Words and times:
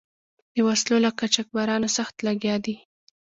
د 0.53 0.57
وسلو 0.67 0.95
له 1.05 1.09
قاچبرانو 1.19 1.87
سخت 1.97 2.15
لګیا 2.27 2.55
دي. 2.65 2.75